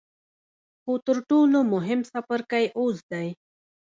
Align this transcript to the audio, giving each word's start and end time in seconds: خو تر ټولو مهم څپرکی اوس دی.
خو 0.81 0.93
تر 1.07 1.17
ټولو 1.29 1.59
مهم 1.73 1.99
څپرکی 2.09 2.65
اوس 2.79 2.97
دی. 3.11 3.27